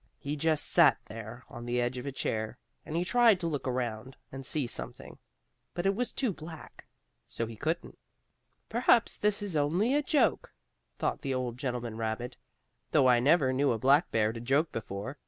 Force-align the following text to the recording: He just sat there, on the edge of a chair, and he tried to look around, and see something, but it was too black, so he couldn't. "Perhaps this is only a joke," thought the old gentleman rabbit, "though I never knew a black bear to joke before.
He 0.17 0.35
just 0.35 0.65
sat 0.65 0.97
there, 1.05 1.43
on 1.47 1.63
the 1.67 1.79
edge 1.79 1.95
of 1.99 2.07
a 2.07 2.11
chair, 2.11 2.57
and 2.87 2.95
he 2.95 3.05
tried 3.05 3.39
to 3.39 3.45
look 3.45 3.67
around, 3.67 4.17
and 4.31 4.43
see 4.43 4.65
something, 4.65 5.19
but 5.75 5.85
it 5.85 5.93
was 5.93 6.11
too 6.11 6.33
black, 6.33 6.87
so 7.27 7.45
he 7.45 7.55
couldn't. 7.55 7.99
"Perhaps 8.67 9.17
this 9.17 9.43
is 9.43 9.55
only 9.55 9.93
a 9.93 10.01
joke," 10.01 10.55
thought 10.97 11.21
the 11.21 11.35
old 11.35 11.59
gentleman 11.59 11.97
rabbit, 11.97 12.35
"though 12.89 13.07
I 13.07 13.19
never 13.19 13.53
knew 13.53 13.73
a 13.73 13.77
black 13.77 14.09
bear 14.09 14.33
to 14.33 14.39
joke 14.39 14.71
before. 14.71 15.19